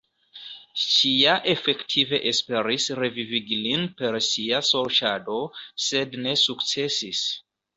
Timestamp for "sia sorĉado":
4.31-5.39